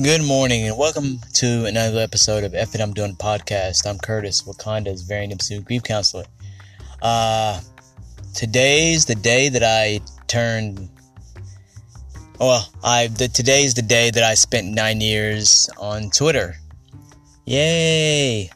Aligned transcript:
Good 0.00 0.22
morning 0.22 0.68
and 0.68 0.78
welcome 0.78 1.18
to 1.34 1.64
another 1.64 1.98
episode 1.98 2.44
of 2.44 2.54
F 2.54 2.72
It 2.72 2.80
I'm 2.80 2.92
Doing 2.92 3.16
podcast. 3.16 3.84
I'm 3.84 3.98
Curtis, 3.98 4.42
Wakanda's 4.42 5.02
variant 5.02 5.32
MC 5.32 5.58
grief 5.58 5.82
counselor. 5.82 6.24
Uh, 7.02 7.60
today's 8.32 9.06
the 9.06 9.16
day 9.16 9.48
that 9.48 9.64
I 9.64 9.98
turned. 10.28 10.88
Well, 12.38 12.64
I 12.84 13.08
the 13.08 13.26
today's 13.26 13.74
the 13.74 13.82
day 13.82 14.12
that 14.12 14.22
I 14.22 14.34
spent 14.34 14.68
nine 14.68 15.00
years 15.00 15.68
on 15.80 16.10
Twitter. 16.10 16.54
Yay! 17.44 18.50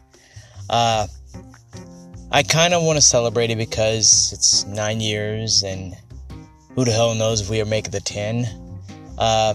Uh, 0.71 1.09
I 2.31 2.45
kind 2.45 2.73
of 2.73 2.85
want 2.85 2.99
to 2.99 3.03
celebrate 3.03 3.51
it 3.51 3.59
because 3.59 4.33
it's 4.33 4.65
nine 4.67 5.01
years, 5.01 5.65
and 5.65 5.97
who 6.77 6.85
the 6.85 6.93
hell 6.93 7.17
knows 7.17 7.41
if 7.41 7.51
we 7.51 7.61
are 7.61 7.67
making 7.67 7.91
the 7.91 8.01
ten. 8.01 8.47
Uh, 9.19 9.55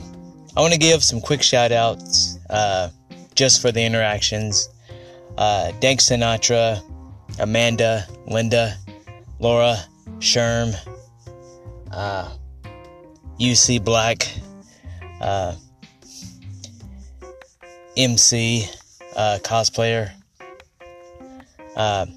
I 0.57 0.61
want 0.61 0.73
to 0.73 0.79
give 0.79 1.03
some 1.03 1.21
quick 1.21 1.43
shout 1.43 1.71
outs 1.71 2.39
uh, 2.49 2.89
just 3.35 3.61
for 3.61 3.71
the 3.71 3.83
interactions. 3.83 4.69
Uh, 5.37 5.71
Dank 5.79 5.99
Sinatra, 5.99 6.81
Amanda, 7.37 8.07
Linda, 8.25 8.75
Laura, 9.37 9.77
Sherm, 10.17 10.75
uh, 11.91 12.31
UC 13.39 13.85
Black, 13.85 14.27
uh, 15.21 15.53
MC, 17.95 18.65
uh, 19.15 19.37
cosplayer, 19.43 20.11
uh, 21.75 22.07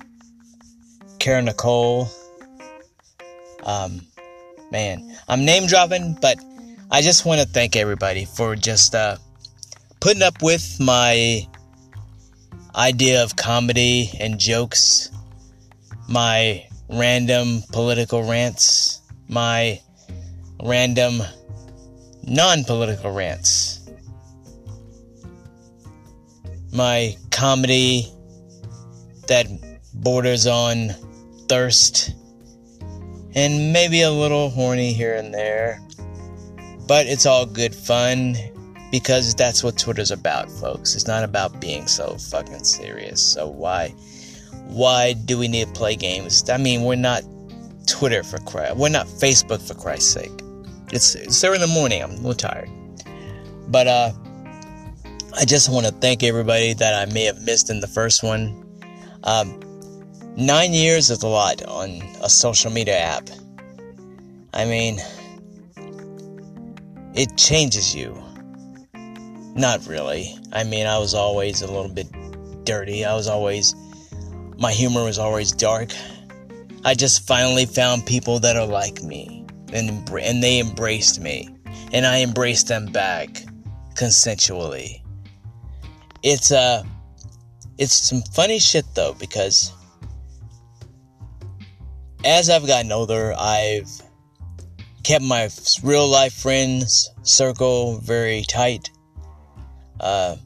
Karen 1.19 1.45
Nicole. 1.45 2.09
Um, 3.65 4.01
man, 4.73 5.15
I'm 5.29 5.45
name 5.45 5.67
dropping, 5.67 6.17
but 6.23 6.39
I 6.93 7.03
just 7.03 7.25
want 7.25 7.41
to 7.41 7.47
thank 7.47 7.77
everybody 7.77 8.25
for 8.25 8.57
just 8.57 8.97
uh, 8.97 9.17
putting 10.01 10.23
up 10.23 10.43
with 10.43 10.79
my 10.81 11.47
idea 12.75 13.23
of 13.23 13.37
comedy 13.37 14.11
and 14.19 14.41
jokes, 14.41 15.09
my 16.09 16.67
random 16.89 17.63
political 17.71 18.29
rants, 18.29 19.03
my 19.29 19.81
random 20.65 21.23
non 22.25 22.65
political 22.65 23.13
rants, 23.13 23.89
my 26.73 27.17
comedy 27.31 28.13
that 29.29 29.47
borders 29.95 30.49
on 30.49 30.89
thirst, 31.49 32.17
and 33.37 33.73
maybe 33.73 34.03
a 34.03 34.11
little 34.11 34.51
horny 34.51 34.93
here 34.93 35.15
and 35.15 35.33
there. 35.33 35.81
But 36.91 37.07
it's 37.07 37.25
all 37.25 37.47
good 37.47 37.73
fun 37.73 38.35
because 38.91 39.33
that's 39.37 39.63
what 39.63 39.79
Twitter's 39.79 40.11
about, 40.11 40.51
folks. 40.51 40.97
It's 40.97 41.07
not 41.07 41.23
about 41.23 41.61
being 41.61 41.87
so 41.87 42.17
fucking 42.17 42.65
serious. 42.65 43.25
So 43.25 43.47
why 43.47 43.91
why 44.67 45.13
do 45.13 45.39
we 45.39 45.47
need 45.47 45.69
to 45.69 45.73
play 45.73 45.95
games? 45.95 46.51
I 46.51 46.57
mean, 46.57 46.83
we're 46.83 46.97
not 46.97 47.23
Twitter 47.87 48.25
for 48.25 48.39
Christ. 48.39 48.75
We're 48.75 48.89
not 48.89 49.07
Facebook 49.07 49.63
for 49.63 49.75
Christ's 49.75 50.11
sake. 50.11 50.33
It's 50.91 51.15
it's 51.15 51.45
in 51.45 51.61
the 51.61 51.69
morning. 51.69 52.03
I'm 52.03 52.11
a 52.11 52.15
little 52.15 52.35
tired. 52.35 52.69
But 53.69 53.87
uh 53.87 54.11
I 55.39 55.45
just 55.45 55.71
want 55.71 55.87
to 55.87 55.93
thank 55.93 56.25
everybody 56.25 56.73
that 56.73 56.93
I 56.93 57.13
may 57.13 57.23
have 57.27 57.41
missed 57.43 57.71
in 57.71 57.79
the 57.79 57.87
first 57.87 58.25
one. 58.25 58.67
Um, 59.23 59.61
nine 60.37 60.73
years 60.73 61.09
is 61.09 61.23
a 61.23 61.29
lot 61.29 61.65
on 61.67 62.03
a 62.21 62.29
social 62.29 62.73
media 62.73 62.99
app. 62.99 63.31
I 64.53 64.65
mean, 64.65 64.99
it 67.15 67.37
changes 67.37 67.95
you. 67.95 68.17
Not 69.55 69.87
really. 69.87 70.39
I 70.53 70.65
mean, 70.65 70.87
I 70.87 70.99
was 70.99 71.15
always 71.15 71.63
a 71.63 71.67
little 71.67 71.93
bit 71.93 72.07
dirty. 72.65 73.05
I 73.05 73.15
was 73.15 73.27
always, 73.27 73.75
my 74.59 74.73
humor 74.73 75.05
was 75.05 75.19
always 75.19 75.53
dark. 75.53 75.91
I 76.85 76.95
just 76.95 77.27
finally 77.27 77.67
found 77.67 78.07
people 78.07 78.39
that 78.41 78.57
are 78.57 78.67
like 78.67 79.03
me, 79.03 79.45
and 79.73 80.09
and 80.11 80.43
they 80.43 80.61
embraced 80.61 81.21
me, 81.21 81.49
and 81.93 82.07
I 82.07 82.23
embraced 82.23 82.69
them 82.69 82.87
back, 82.87 83.29
consensually. 83.97 85.03
It's 86.23 86.53
uh, 86.53 86.83
it's 87.77 87.93
some 87.93 88.23
funny 88.35 88.59
shit 88.59 88.87
though 88.95 89.15
because 89.15 89.73
as 92.25 92.49
I've 92.49 92.67
gotten 92.67 92.93
older, 92.93 93.35
I've 93.39 93.91
kept 95.03 95.25
my 95.25 95.49
real 95.83 96.07
life 96.09 96.35
friends 96.35 97.11
circle 97.23 97.99
very 97.99 98.43
tight. 98.43 98.91
Uh, 99.99 100.37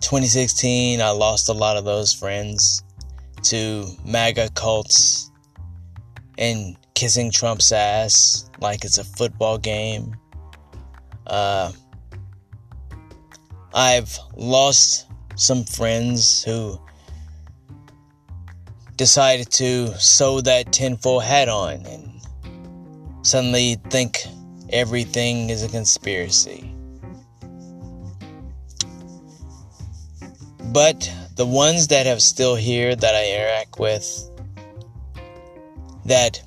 2016, 0.00 1.00
I 1.00 1.10
lost 1.10 1.48
a 1.48 1.52
lot 1.52 1.76
of 1.76 1.84
those 1.84 2.12
friends 2.12 2.82
to 3.44 3.86
MAGA 4.04 4.50
cults 4.54 5.30
and 6.38 6.76
kissing 6.94 7.30
Trump's 7.30 7.72
ass 7.72 8.48
like 8.60 8.84
it's 8.84 8.98
a 8.98 9.04
football 9.04 9.58
game. 9.58 10.16
Uh, 11.26 11.72
I've 13.74 14.18
lost 14.36 15.06
some 15.34 15.64
friends 15.64 16.42
who 16.42 16.80
decided 18.96 19.50
to 19.50 19.88
sew 19.98 20.40
that 20.40 20.72
tinfoil 20.72 21.20
hat 21.20 21.48
on 21.48 21.84
and 21.86 22.15
suddenly 23.26 23.74
think 23.90 24.24
everything 24.70 25.50
is 25.50 25.64
a 25.64 25.68
conspiracy. 25.68 26.72
But 30.72 31.12
the 31.34 31.46
ones 31.46 31.88
that 31.88 32.06
have 32.06 32.22
still 32.22 32.54
here 32.54 32.94
that 32.94 33.14
I 33.14 33.32
interact 33.32 33.78
with 33.78 34.30
that 36.04 36.40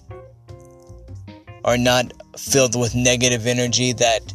are 1.66 1.78
not 1.78 2.14
filled 2.38 2.80
with 2.80 2.96
negative 2.96 3.46
energy 3.46 3.92
that 3.94 4.34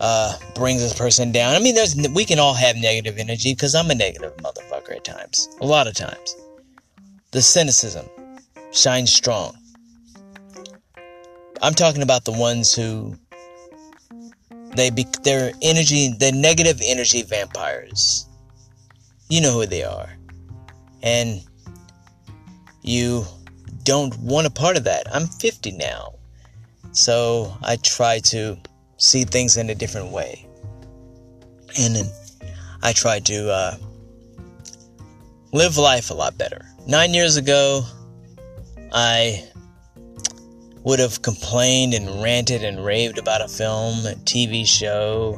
uh, 0.00 0.38
brings 0.54 0.80
this 0.80 0.94
person 0.94 1.32
down. 1.32 1.54
I 1.54 1.58
mean, 1.58 1.74
there's 1.74 1.96
we 2.14 2.24
can 2.24 2.38
all 2.38 2.54
have 2.54 2.76
negative 2.76 3.18
energy 3.18 3.52
because 3.52 3.74
I'm 3.74 3.90
a 3.90 3.94
negative 3.94 4.34
motherfucker 4.38 4.96
at 4.96 5.04
times, 5.04 5.48
a 5.60 5.66
lot 5.66 5.86
of 5.86 5.94
times. 5.94 6.34
The 7.32 7.42
cynicism 7.42 8.06
shines 8.72 9.12
strong. 9.12 9.56
I'm 11.62 11.74
talking 11.74 12.02
about 12.02 12.24
the 12.24 12.32
ones 12.32 12.74
who 12.74 13.16
they 14.74 14.90
be 14.90 15.06
they're 15.22 15.52
energy 15.62 16.14
they're 16.18 16.32
negative 16.32 16.80
energy 16.84 17.22
vampires. 17.22 18.26
You 19.28 19.40
know 19.40 19.52
who 19.52 19.66
they 19.66 19.82
are. 19.82 20.08
And 21.02 21.42
you 22.82 23.24
don't 23.82 24.16
want 24.18 24.46
a 24.46 24.50
part 24.50 24.76
of 24.76 24.84
that. 24.84 25.06
I'm 25.12 25.26
50 25.26 25.72
now. 25.72 26.14
So 26.92 27.56
I 27.62 27.76
try 27.76 28.20
to 28.20 28.56
see 28.98 29.24
things 29.24 29.56
in 29.56 29.70
a 29.70 29.74
different 29.74 30.12
way. 30.12 30.46
And 31.78 31.96
then 31.96 32.06
I 32.82 32.92
try 32.92 33.20
to 33.20 33.50
uh, 33.50 33.76
live 35.52 35.76
life 35.76 36.10
a 36.10 36.14
lot 36.14 36.38
better. 36.38 36.64
Nine 36.86 37.14
years 37.14 37.36
ago, 37.36 37.82
I 38.92 39.44
would 40.86 41.00
have 41.00 41.20
complained 41.20 41.94
and 41.94 42.22
ranted 42.22 42.62
and 42.62 42.84
raved 42.84 43.18
about 43.18 43.40
a 43.40 43.48
film, 43.48 44.06
a 44.06 44.14
TV 44.24 44.64
show. 44.64 45.36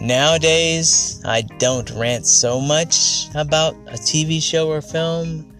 Nowadays, 0.00 1.20
I 1.26 1.42
don't 1.58 1.90
rant 1.90 2.26
so 2.26 2.62
much 2.62 3.28
about 3.34 3.74
a 3.88 3.98
TV 3.98 4.42
show 4.42 4.70
or 4.70 4.80
film. 4.80 5.54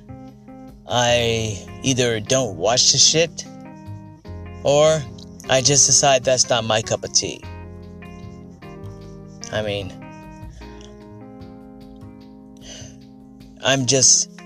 I 0.88 1.68
either 1.82 2.18
don't 2.18 2.56
watch 2.56 2.92
the 2.92 2.98
shit 2.98 3.44
or 4.64 5.02
I 5.50 5.60
just 5.60 5.86
decide 5.86 6.24
that's 6.24 6.48
not 6.48 6.64
my 6.64 6.80
cup 6.80 7.04
of 7.04 7.12
tea. 7.12 7.44
I 9.52 9.60
mean, 9.60 9.92
I'm 13.62 13.84
just 13.84 14.37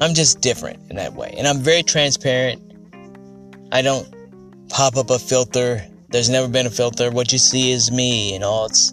I'm 0.00 0.12
just 0.12 0.40
different 0.40 0.90
in 0.90 0.96
that 0.96 1.14
way. 1.14 1.34
And 1.38 1.46
I'm 1.46 1.60
very 1.60 1.82
transparent. 1.82 2.62
I 3.72 3.82
don't 3.82 4.08
pop 4.68 4.96
up 4.96 5.10
a 5.10 5.18
filter. 5.18 5.82
There's 6.10 6.28
never 6.28 6.48
been 6.48 6.66
a 6.66 6.70
filter. 6.70 7.10
What 7.10 7.32
you 7.32 7.38
see 7.38 7.70
is 7.70 7.90
me 7.90 8.34
and 8.34 8.44
all 8.44 8.66
its 8.66 8.92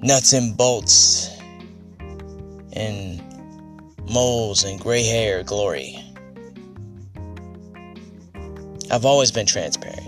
nuts 0.00 0.32
and 0.32 0.56
bolts 0.56 1.30
and 2.74 3.22
moles 4.10 4.64
and 4.64 4.78
gray 4.78 5.02
hair 5.02 5.42
glory. 5.42 5.98
I've 8.90 9.04
always 9.04 9.30
been 9.30 9.46
transparent. 9.46 10.06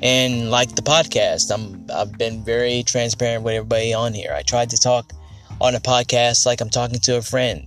And 0.00 0.50
like 0.50 0.74
the 0.76 0.82
podcast, 0.82 1.52
I'm 1.52 1.86
I've 1.92 2.16
been 2.18 2.44
very 2.44 2.82
transparent 2.82 3.42
with 3.42 3.54
everybody 3.54 3.92
on 3.92 4.12
here. 4.12 4.32
I 4.32 4.42
tried 4.42 4.70
to 4.70 4.76
talk 4.76 5.12
on 5.60 5.74
a 5.74 5.80
podcast 5.80 6.46
like 6.46 6.60
I'm 6.60 6.70
talking 6.70 7.00
to 7.00 7.16
a 7.16 7.22
friend 7.22 7.66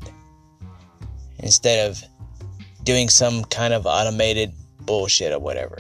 instead 1.41 1.89
of 1.89 2.03
doing 2.83 3.09
some 3.09 3.43
kind 3.45 3.73
of 3.73 3.85
automated 3.85 4.53
bullshit 4.81 5.31
or 5.31 5.39
whatever. 5.39 5.77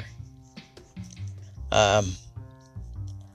Um, 1.71 2.13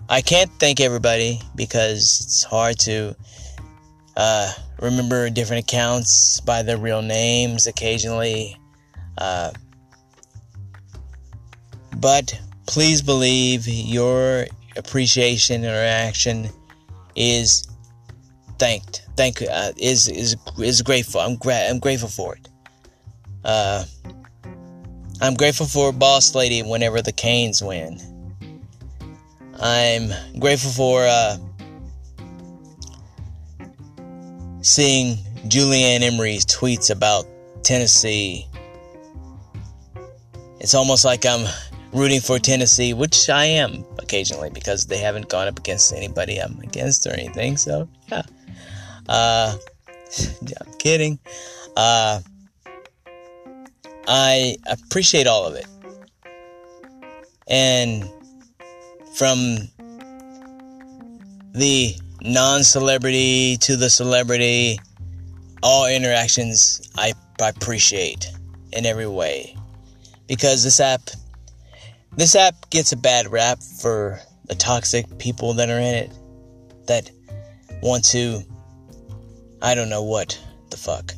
I 0.08 0.20
can't 0.20 0.50
thank 0.60 0.80
everybody 0.80 1.40
because 1.56 2.20
it's 2.22 2.44
hard 2.44 2.78
to 2.80 3.16
uh, 4.16 4.52
remember 4.80 5.28
different 5.30 5.64
accounts 5.64 6.40
by 6.40 6.62
their 6.62 6.76
real 6.76 7.02
names 7.02 7.66
occasionally. 7.66 8.56
Uh, 9.18 9.50
but 11.96 12.38
please 12.66 13.02
believe 13.02 13.66
your 13.66 14.46
appreciation 14.76 15.64
or 15.64 15.74
action 15.74 16.50
is 17.16 17.66
thanked. 18.58 19.06
Thank 19.16 19.42
uh, 19.42 19.72
is 19.76 20.08
is 20.08 20.36
is 20.58 20.82
grateful. 20.82 21.20
I'm 21.20 21.36
gra- 21.36 21.68
I'm 21.68 21.78
grateful 21.78 22.08
for 22.08 22.36
it. 22.36 22.48
Uh, 23.44 23.84
I'm 25.20 25.34
grateful 25.34 25.66
for 25.66 25.92
Boss 25.92 26.34
Lady 26.34 26.62
whenever 26.62 27.00
the 27.00 27.12
Canes 27.12 27.62
win. 27.62 28.00
I'm 29.60 30.10
grateful 30.38 30.70
for 30.70 31.06
uh, 31.06 31.38
seeing 34.60 35.16
Julie 35.48 35.84
Ann 35.84 36.02
Emery's 36.02 36.44
tweets 36.44 36.90
about 36.90 37.26
Tennessee. 37.62 38.46
It's 40.60 40.74
almost 40.74 41.04
like 41.04 41.24
I'm 41.24 41.48
rooting 41.92 42.20
for 42.20 42.38
Tennessee, 42.38 42.92
which 42.92 43.30
I 43.30 43.44
am 43.44 43.84
occasionally 43.98 44.50
because 44.50 44.86
they 44.86 44.98
haven't 44.98 45.28
gone 45.28 45.48
up 45.48 45.58
against 45.58 45.92
anybody 45.92 46.38
I'm 46.38 46.58
against 46.60 47.06
or 47.06 47.12
anything. 47.12 47.56
So, 47.56 47.88
yeah. 48.08 48.22
Uh, 49.08 49.56
I'm 50.60 50.72
kidding. 50.78 51.18
Uh, 51.76 52.20
I 54.08 54.56
appreciate 54.66 55.26
all 55.26 55.46
of 55.46 55.54
it. 55.54 55.66
And 57.48 58.08
from 59.14 59.68
the 61.52 61.94
non 62.22 62.64
celebrity 62.64 63.56
to 63.58 63.76
the 63.76 63.90
celebrity, 63.90 64.78
all 65.62 65.86
interactions 65.86 66.88
I, 66.96 67.14
I 67.40 67.48
appreciate 67.48 68.26
in 68.72 68.86
every 68.86 69.06
way. 69.06 69.56
Because 70.28 70.64
this 70.64 70.80
app 70.80 71.02
this 72.16 72.34
app 72.34 72.70
gets 72.70 72.92
a 72.92 72.96
bad 72.96 73.30
rap 73.30 73.62
for 73.62 74.20
the 74.46 74.54
toxic 74.54 75.18
people 75.18 75.52
that 75.54 75.68
are 75.68 75.78
in 75.78 75.94
it 75.94 76.10
that 76.86 77.10
want 77.82 78.04
to 78.06 78.42
I 79.62 79.74
don't 79.74 79.88
know 79.88 80.02
what 80.02 80.38
the 80.70 80.76
fuck. 80.76 81.12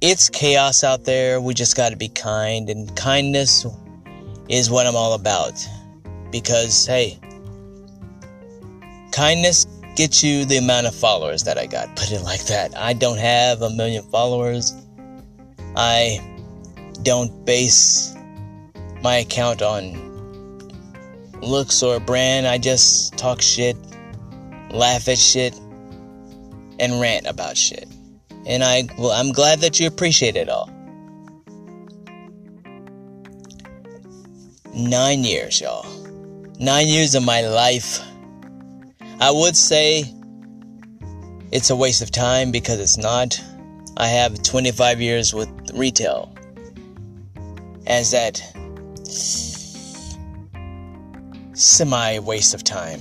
It's 0.00 0.30
chaos 0.30 0.82
out 0.82 1.04
there. 1.04 1.40
We 1.40 1.52
just 1.52 1.76
got 1.76 1.90
to 1.90 1.96
be 1.96 2.08
kind 2.08 2.70
and 2.70 2.94
kindness 2.96 3.66
is 4.48 4.70
what 4.70 4.86
I'm 4.86 4.96
all 4.96 5.12
about. 5.12 5.52
Because 6.30 6.86
hey, 6.86 7.18
kindness 9.12 9.66
gets 9.96 10.22
you 10.24 10.44
the 10.44 10.56
amount 10.56 10.86
of 10.86 10.94
followers 10.94 11.42
that 11.44 11.58
I 11.58 11.66
got. 11.66 11.94
Put 11.96 12.12
it 12.12 12.22
like 12.22 12.46
that. 12.46 12.76
I 12.76 12.94
don't 12.94 13.18
have 13.18 13.60
a 13.60 13.70
million 13.70 14.02
followers. 14.04 14.74
I 15.76 16.18
don't 17.02 17.44
base 17.44 18.14
my 19.02 19.16
account 19.16 19.60
on 19.60 20.10
looks 21.42 21.82
or 21.82 22.00
brand. 22.00 22.46
I 22.46 22.58
just 22.58 23.16
talk 23.16 23.42
shit, 23.42 23.76
laugh 24.70 25.08
at 25.08 25.18
shit, 25.18 25.54
and 26.78 27.00
rant 27.00 27.26
about 27.26 27.56
shit. 27.56 27.88
And 28.46 28.64
I, 28.64 28.88
well, 28.98 29.12
I'm 29.12 29.32
glad 29.32 29.60
that 29.60 29.78
you 29.78 29.86
appreciate 29.86 30.36
it 30.36 30.48
all. 30.48 30.70
Nine 34.74 35.24
years, 35.24 35.60
y'all. 35.60 35.86
Nine 36.58 36.88
years 36.88 37.14
of 37.14 37.24
my 37.24 37.42
life. 37.42 38.00
I 39.20 39.30
would 39.30 39.56
say 39.56 40.04
it's 41.52 41.70
a 41.70 41.76
waste 41.76 42.00
of 42.00 42.10
time 42.10 42.50
because 42.50 42.80
it's 42.80 42.96
not. 42.96 43.38
I 43.96 44.06
have 44.06 44.42
25 44.42 45.00
years 45.00 45.34
with 45.34 45.50
retail 45.74 46.34
as 47.86 48.12
that 48.12 48.40
semi 51.52 52.18
waste 52.20 52.54
of 52.54 52.64
time. 52.64 53.00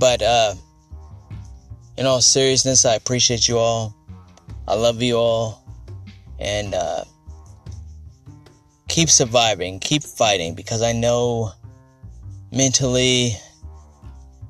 But 0.00 0.22
uh, 0.22 0.54
in 1.98 2.06
all 2.06 2.22
seriousness, 2.22 2.86
I 2.86 2.94
appreciate 2.94 3.46
you 3.46 3.58
all. 3.58 3.94
I 4.66 4.74
love 4.74 5.02
you 5.02 5.16
all. 5.16 5.62
And 6.38 6.74
uh, 6.74 7.04
keep 8.88 9.10
surviving, 9.10 9.78
keep 9.78 10.02
fighting, 10.02 10.54
because 10.54 10.80
I 10.80 10.92
know 10.92 11.52
mentally 12.50 13.36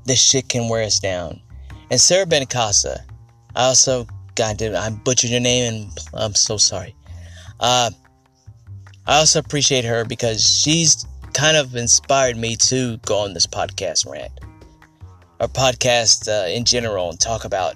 this 0.05 0.23
shit 0.23 0.49
can 0.49 0.69
wear 0.69 0.85
us 0.85 1.01
down. 1.01 1.41
And 1.91 2.01
Sarah 2.01 2.27
Benicasa, 2.27 3.01
I 3.57 3.65
also, 3.65 4.07
God 4.37 4.57
damn, 4.57 4.77
I 4.77 4.91
butchered 4.91 5.31
your 5.31 5.41
name 5.41 5.75
and 5.75 5.99
I'm 6.15 6.37
so 6.37 6.59
sorry. 6.59 6.95
Uh, 7.59 7.91
I 9.09 9.19
also 9.19 9.41
appreciate 9.41 9.85
her 9.85 10.05
because 10.05 10.49
she's 10.49 11.05
kind 11.35 11.57
of 11.57 11.75
inspired 11.75 12.37
me 12.37 12.55
to 12.55 12.99
go 12.99 13.19
on 13.19 13.35
this 13.35 13.49
podcast 13.49 14.09
rant 14.09 14.31
or 15.41 15.49
podcast 15.49 16.29
uh, 16.29 16.49
in 16.49 16.65
general 16.65 17.11
and 17.11 17.19
talk 17.19 17.45
about 17.45 17.75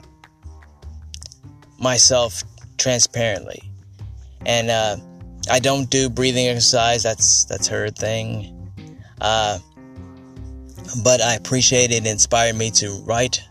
myself 1.80 2.44
transparently. 2.78 3.62
And 4.46 4.70
uh, 4.70 4.96
I 5.50 5.58
don't 5.58 5.88
do 5.90 6.08
breathing 6.08 6.46
exercise. 6.46 7.02
That's 7.02 7.44
that's 7.46 7.66
her 7.68 7.88
thing. 7.90 8.50
Uh, 9.20 9.58
but 11.02 11.20
I 11.20 11.34
appreciate 11.34 11.90
it. 11.90 12.06
it. 12.06 12.10
Inspired 12.10 12.56
me 12.56 12.70
to 12.72 12.90
write. 13.04 13.42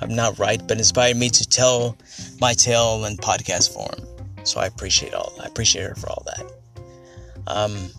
I'm 0.00 0.14
not 0.14 0.38
write, 0.38 0.66
but 0.66 0.78
inspired 0.78 1.16
me 1.16 1.28
to 1.30 1.48
tell 1.48 1.96
my 2.40 2.54
tale 2.54 3.04
in 3.04 3.16
podcast 3.16 3.72
form. 3.72 4.06
So 4.44 4.58
I 4.58 4.66
appreciate 4.66 5.14
all. 5.14 5.32
I 5.42 5.46
appreciate 5.46 5.84
her 5.84 5.94
for 5.94 6.08
all 6.08 6.26
that. 6.26 6.52
Um, 7.46 7.90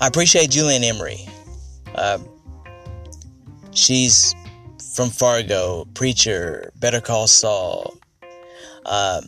I 0.00 0.06
appreciate 0.06 0.50
Julie 0.50 0.76
Ann 0.76 0.84
Emery. 0.84 1.28
Uh, 1.94 2.18
she's 3.74 4.34
from 4.94 5.10
Fargo, 5.10 5.86
preacher, 5.94 6.72
Better 6.76 7.00
Call 7.00 7.26
Saul. 7.26 7.94
Uh, 8.86 9.20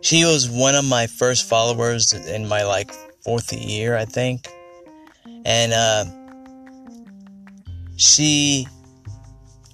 she 0.00 0.24
was 0.24 0.48
one 0.48 0.74
of 0.74 0.84
my 0.84 1.06
first 1.06 1.48
followers 1.48 2.12
in 2.12 2.48
my 2.48 2.62
like 2.64 2.92
fourth 3.22 3.52
year, 3.52 3.96
I 3.96 4.04
think, 4.04 4.48
and 5.44 5.72
uh, 5.72 6.04
she 7.96 8.66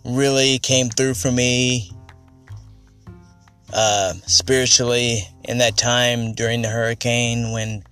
really 0.05 0.59
came 0.59 0.89
through 0.89 1.15
for 1.15 1.31
me 1.31 1.91
uh, 3.73 4.15
spiritually 4.27 5.23
in 5.45 5.59
that 5.59 5.77
time 5.77 6.33
during 6.33 6.63
the 6.63 6.69
hurricane 6.69 7.53
when 7.53 7.83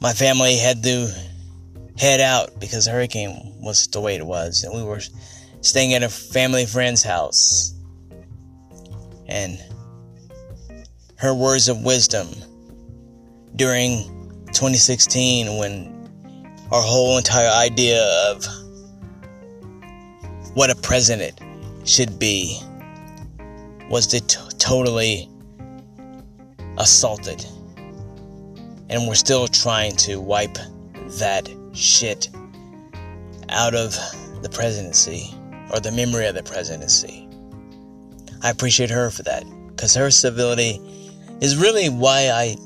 my 0.00 0.12
family 0.12 0.56
had 0.56 0.82
to 0.82 1.31
head 2.02 2.20
out 2.20 2.58
because 2.58 2.86
the 2.86 2.90
hurricane 2.90 3.54
was 3.60 3.86
the 3.86 4.00
way 4.00 4.16
it 4.16 4.26
was, 4.26 4.64
and 4.64 4.74
we 4.74 4.82
were 4.82 5.00
staying 5.60 5.94
at 5.94 6.02
a 6.02 6.08
family 6.08 6.66
friend's 6.66 7.04
house. 7.04 7.76
And 9.28 9.56
her 11.14 11.32
words 11.32 11.68
of 11.68 11.84
wisdom 11.84 12.26
during 13.54 14.02
2016 14.46 15.58
when 15.58 16.10
our 16.72 16.82
whole 16.82 17.18
entire 17.18 17.48
idea 17.48 18.02
of 18.28 18.44
what 20.54 20.70
a 20.70 20.74
president 20.74 21.38
should 21.84 22.18
be 22.18 22.60
was 23.88 24.08
t- 24.08 24.18
totally 24.58 25.30
assaulted. 26.78 27.46
And 28.90 29.06
we're 29.06 29.14
still 29.14 29.46
trying 29.46 29.94
to 29.98 30.20
wipe 30.20 30.58
that 31.20 31.48
shit 31.72 32.28
out 33.48 33.74
of 33.74 33.92
the 34.42 34.48
presidency 34.48 35.34
or 35.72 35.80
the 35.80 35.92
memory 35.92 36.26
of 36.26 36.34
the 36.34 36.42
presidency. 36.42 37.28
I 38.42 38.50
appreciate 38.50 38.90
her 38.90 39.10
for 39.10 39.22
that 39.24 39.44
because 39.68 39.94
her 39.94 40.10
civility 40.10 40.80
is 41.40 41.56
really 41.56 41.88
why 41.88 42.30
I 42.30 42.56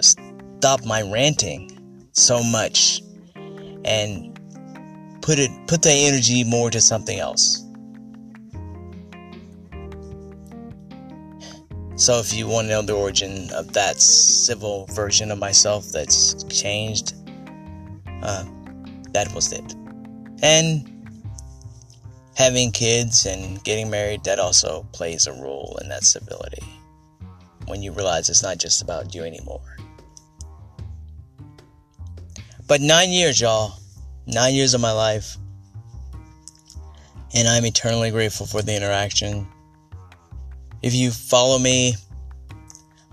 stop 0.00 0.84
my 0.84 1.02
ranting 1.02 1.70
so 2.12 2.42
much 2.42 3.02
and 3.84 4.38
put 5.20 5.38
it 5.38 5.50
put 5.66 5.82
the 5.82 5.90
energy 5.90 6.44
more 6.44 6.70
to 6.70 6.80
something 6.80 7.18
else. 7.18 7.60
So, 11.96 12.18
if 12.18 12.34
you 12.34 12.48
want 12.48 12.66
to 12.66 12.70
know 12.70 12.82
the 12.82 12.94
origin 12.94 13.48
of 13.52 13.72
that 13.74 14.00
civil 14.00 14.86
version 14.86 15.30
of 15.30 15.38
myself 15.38 15.86
that's 15.92 16.42
changed, 16.44 17.14
that 19.12 19.32
was 19.34 19.52
it. 19.52 19.74
And 20.42 20.90
having 22.36 22.72
kids 22.72 23.26
and 23.26 23.62
getting 23.64 23.90
married, 23.90 24.24
that 24.24 24.38
also 24.38 24.86
plays 24.92 25.26
a 25.26 25.32
role 25.32 25.78
in 25.80 25.88
that 25.88 26.04
stability 26.04 26.62
when 27.66 27.82
you 27.82 27.92
realize 27.92 28.28
it's 28.28 28.42
not 28.42 28.58
just 28.58 28.82
about 28.82 29.14
you 29.14 29.22
anymore. 29.22 29.76
But 32.66 32.80
nine 32.80 33.10
years, 33.10 33.40
y'all. 33.40 33.74
Nine 34.26 34.54
years 34.54 34.74
of 34.74 34.80
my 34.80 34.92
life. 34.92 35.36
And 37.34 37.46
I'm 37.48 37.64
eternally 37.64 38.10
grateful 38.10 38.46
for 38.46 38.62
the 38.62 38.74
interaction. 38.74 39.46
If 40.82 40.94
you 40.94 41.10
follow 41.10 41.58
me, 41.58 41.94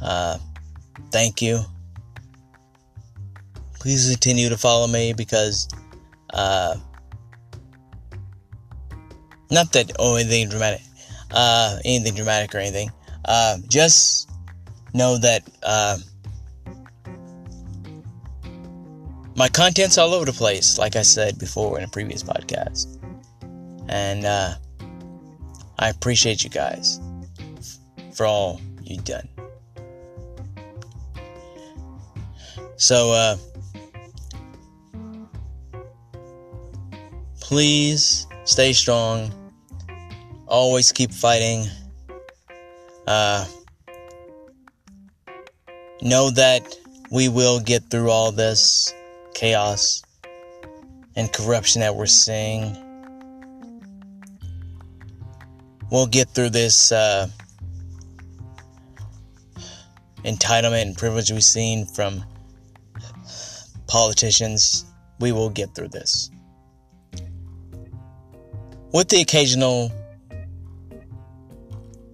uh, 0.02 0.38
thank 1.12 1.42
you. 1.42 1.64
Please 3.82 4.08
continue 4.12 4.48
to 4.48 4.58
follow 4.60 4.86
me 4.86 5.12
because, 5.12 5.68
uh, 6.36 6.76
not 9.50 9.74
that 9.74 9.92
oh 9.98 10.18
anything 10.18 10.50
dramatic, 10.50 10.82
uh, 11.32 11.80
anything 11.84 12.14
dramatic 12.14 12.54
or 12.54 12.60
anything. 12.60 12.92
Uh, 13.26 13.58
just 13.68 14.30
know 14.94 15.18
that 15.18 15.42
uh, 15.64 15.98
my 19.36 19.50
content's 19.50 19.98
all 19.98 20.14
over 20.14 20.26
the 20.26 20.34
place, 20.34 20.78
like 20.78 20.96
I 20.96 21.02
said 21.02 21.40
before 21.40 21.80
in 21.80 21.84
a 21.84 21.88
previous 21.88 22.22
podcast, 22.22 23.00
and 23.90 24.26
uh, 24.26 24.54
I 25.80 25.90
appreciate 25.90 26.44
you 26.44 26.52
guys 26.52 27.00
for 28.14 28.28
all 28.28 28.62
you've 28.84 29.06
done. 29.06 29.28
So, 32.78 33.12
uh, 33.12 33.38
please 37.52 38.28
stay 38.46 38.72
strong. 38.72 39.30
Always 40.48 40.94
keep 40.94 41.12
fighting. 41.12 41.66
Uh, 43.06 43.46
know 46.02 46.30
that 46.30 46.64
we 47.12 47.28
will 47.28 47.60
get 47.60 47.84
through 47.92 48.10
all 48.10 48.32
this 48.32 48.94
chaos 49.34 50.02
and 51.18 51.34
corruption 51.34 51.82
that 51.82 51.94
we're 51.94 52.06
seeing. 52.06 52.74
We'll 55.92 56.08
get 56.08 56.30
through 56.30 56.52
this 56.52 56.94
uh, 56.94 57.28
entitlement 60.24 60.84
and 60.84 60.98
privilege 60.98 61.32
we've 61.32 61.44
seen 61.44 61.86
from 61.86 62.24
politicians. 63.88 64.86
We 65.20 65.34
will 65.34 65.50
get 65.50 65.76
through 65.76 65.90
this. 65.90 66.32
With 68.94 69.08
the 69.08 69.22
occasional 69.22 69.90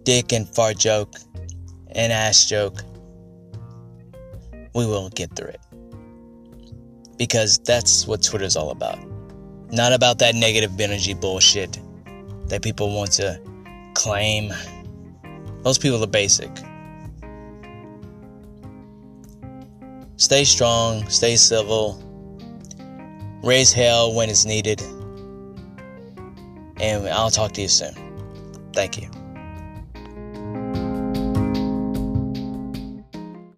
dick 0.04 0.32
and 0.32 0.48
fart 0.48 0.78
joke 0.78 1.16
and 1.90 2.14
ass 2.14 2.48
joke, 2.48 2.84
we 4.76 4.86
will 4.86 5.10
get 5.10 5.36
through 5.36 5.50
it. 5.50 5.62
Because 7.18 7.58
that's 7.58 8.06
what 8.06 8.22
Twitter's 8.22 8.56
all 8.56 8.70
about. 8.70 9.00
Not 9.72 9.92
about 9.92 10.20
that 10.20 10.36
negative 10.36 10.80
energy 10.80 11.16
bullshit 11.16 11.80
that 12.46 12.62
people 12.62 12.96
want 12.96 13.12
to 13.14 13.42
claim. 13.96 14.54
Those 15.64 15.80
people 15.80 16.04
are 16.04 16.08
basic. 16.08 16.52
Stay 20.18 20.44
strong, 20.44 21.10
stay 21.10 21.36
civil, 21.38 22.04
raise 23.44 23.74
hell 23.74 24.14
when 24.14 24.30
it's 24.30 24.46
needed, 24.46 24.82
and 26.80 27.08
I'll 27.10 27.32
talk 27.32 27.52
to 27.54 27.62
you 27.62 27.68
soon. 27.68 27.94
Thank 28.74 29.02
you. 29.02 29.17